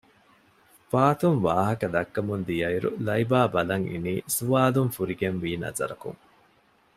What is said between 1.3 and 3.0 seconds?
ވާހަކަ ދައްކަމުންދިޔައިރު